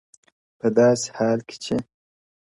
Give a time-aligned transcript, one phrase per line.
[0.59, 1.75] په داسي حال کي چي-